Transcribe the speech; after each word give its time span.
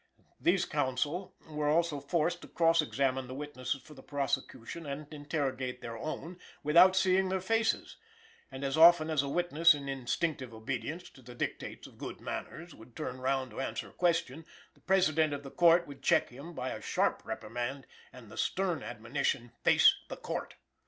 These 0.39 0.65
counsel 0.65 1.35
were 1.47 1.67
also 1.69 1.99
forced 1.99 2.41
to 2.41 2.47
cross 2.47 2.81
examine 2.81 3.27
the 3.27 3.35
witnesses 3.35 3.83
for 3.83 3.93
the 3.93 4.01
prosecution, 4.01 4.87
and 4.87 5.05
interrogate 5.13 5.81
their 5.83 5.95
own, 5.95 6.39
without 6.63 6.95
seeing 6.95 7.29
their 7.29 7.39
faces; 7.39 7.97
and 8.51 8.63
as 8.63 8.75
often 8.75 9.11
as 9.11 9.21
a 9.21 9.29
witness 9.29 9.75
in 9.75 9.87
instinctive 9.87 10.55
obedience 10.55 11.07
to 11.11 11.21
the 11.21 11.35
dictates 11.35 11.85
of 11.85 11.99
good 11.99 12.19
manners 12.19 12.73
would 12.73 12.95
turn 12.95 13.21
round 13.21 13.51
to 13.51 13.61
answer 13.61 13.89
a 13.89 13.93
question, 13.93 14.43
the 14.73 14.79
President 14.81 15.33
of 15.35 15.43
the 15.43 15.51
Court 15.51 15.85
would 15.85 16.01
check 16.01 16.29
him 16.29 16.55
by 16.55 16.69
a 16.71 16.81
"sharp 16.81 17.23
reprimand" 17.23 17.85
and 18.11 18.31
the 18.31 18.37
stern 18.37 18.81
admonition: 18.81 19.51
"Face 19.63 19.93
the 20.07 20.17
Court!" 20.17 20.55